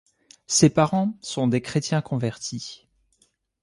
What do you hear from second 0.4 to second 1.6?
Ses parents sont